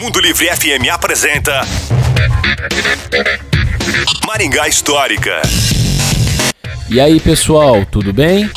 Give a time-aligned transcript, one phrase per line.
[0.00, 1.60] Mundo Livre FM apresenta
[4.26, 5.40] Maringá Histórica.
[6.88, 8.50] E aí, pessoal, tudo bem?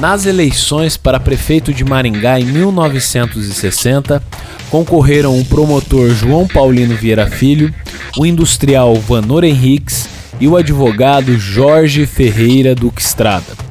[0.00, 4.22] Nas eleições para prefeito de Maringá em 1960,
[4.70, 7.74] concorreram o promotor João Paulino Vieira Filho,
[8.18, 10.08] o industrial Vanor Henriques
[10.40, 13.65] e o advogado Jorge Ferreira Duque Estrada.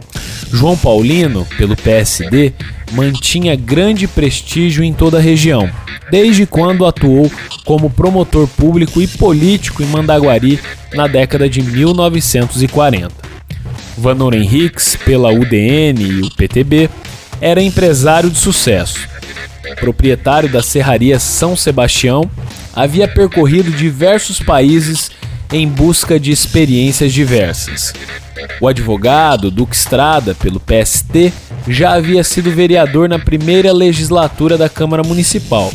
[0.55, 2.53] João Paulino, pelo PSD,
[2.93, 5.69] mantinha grande prestígio em toda a região,
[6.09, 7.29] desde quando atuou
[7.65, 10.57] como promotor público e político em Mandaguari
[10.93, 13.11] na década de 1940.
[13.97, 16.89] Vanor Henriques, pela UDN e o PTB,
[17.41, 19.10] era empresário de sucesso.
[19.82, 22.32] Proprietário da Serraria São Sebastião,
[22.74, 25.11] havia percorrido diversos países
[25.51, 27.93] em busca de experiências diversas.
[28.59, 31.33] O advogado Duque Estrada, pelo PST,
[31.67, 35.71] já havia sido vereador na primeira legislatura da Câmara Municipal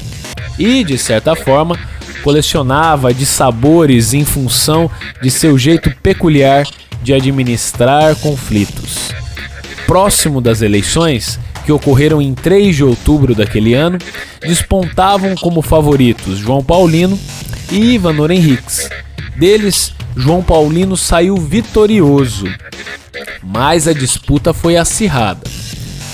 [0.58, 1.78] e, de certa forma,
[2.22, 4.90] colecionava de sabores em função
[5.22, 6.66] de seu jeito peculiar
[7.02, 9.10] de administrar conflitos.
[9.86, 13.98] Próximo das eleições, que ocorreram em 3 de outubro daquele ano,
[14.40, 17.18] despontavam como favoritos João Paulino
[17.70, 18.88] e Ivanor Henriques.
[19.36, 22.46] Deles, João Paulino saiu vitorioso,
[23.42, 25.42] mas a disputa foi acirrada.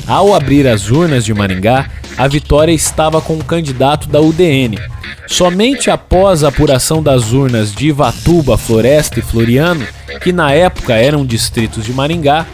[0.06, 4.78] Ao abrir as urnas de Maringá, a vitória estava com o candidato da UDN.
[5.26, 9.86] Somente após a apuração das urnas de Ivatuba, Floresta e Floriano,
[10.22, 12.46] que na época eram distritos de Maringá,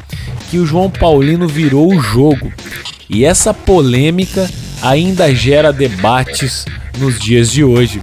[0.51, 2.53] que o João Paulino virou o jogo.
[3.09, 6.65] E essa polêmica ainda gera debates
[6.99, 8.01] nos dias de hoje.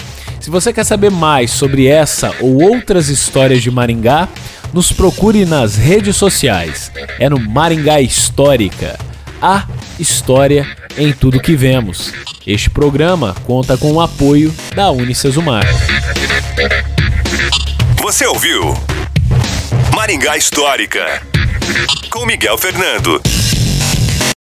[0.50, 4.28] Se você quer saber mais sobre essa ou outras histórias de Maringá,
[4.74, 6.92] nos procure nas redes sociais.
[7.20, 8.98] É no Maringá Histórica.
[9.40, 9.68] A
[10.00, 12.12] história em tudo que vemos.
[12.48, 15.68] Este programa conta com o apoio da Unicesumar.
[18.02, 18.76] Você ouviu
[19.96, 21.22] Maringá Histórica
[22.10, 23.22] com Miguel Fernando.